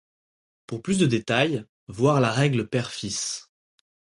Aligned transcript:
Pour 0.65 0.81
plus 0.81 0.97
de 0.97 1.05
détails, 1.05 1.63
voir 1.87 2.19
la 2.21 2.31
règle 2.31 2.67
père-fils. 2.67 3.51